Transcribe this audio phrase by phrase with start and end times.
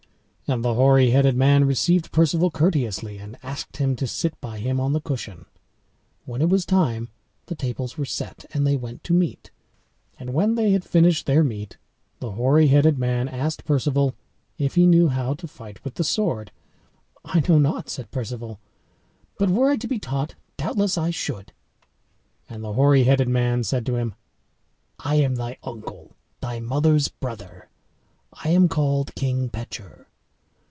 [0.53, 4.81] And the hoary headed man received Perceval courteously, and asked him to sit by him
[4.81, 5.45] on the cushion.
[6.25, 7.07] When it was time
[7.45, 9.49] the tables were set, and they went to meat.
[10.19, 11.77] And when they had finished their meat
[12.19, 14.13] the hoary headed man asked Perceval
[14.57, 16.51] if he knew how to fight with the sword
[17.23, 18.59] "I know not," said Perceval,
[19.39, 21.53] "but were I to be taught, doubtless I should."
[22.49, 24.15] And the hoary headed man said to him,
[24.99, 26.11] "I am thy uncle,
[26.41, 27.69] thy mother's brother;
[28.33, 30.07] I am called King Pecheur.